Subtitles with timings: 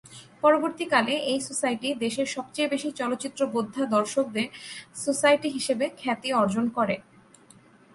[0.43, 4.47] পরবর্তীকালে এই সোসাইটি "দেশের সবচেয়ে বেশি চলচ্চিত্র-বোদ্ধা দর্শক"দের
[4.95, 6.95] সোসাইটি হিসেবে খ্যাতি অর্জন করে।